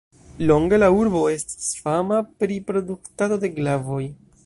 Longe 0.51 0.79
la 0.83 0.89
urbo 1.01 1.21
estis 1.33 1.69
fama 1.83 2.25
pri 2.43 2.61
produktado 2.73 3.43
de 3.45 3.57
glavoj. 3.61 4.05